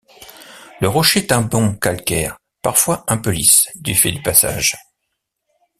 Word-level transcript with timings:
Le 0.79 0.87
rocher 0.89 1.19
est 1.19 1.31
un 1.31 1.41
bon 1.41 1.75
calcaire 1.75 2.39
parfois 2.63 3.03
un 3.07 3.19
peu 3.19 3.29
lisse 3.29 3.67
du 3.75 3.93
fait 3.93 4.11
du 4.11 4.19
passage. 4.19 4.75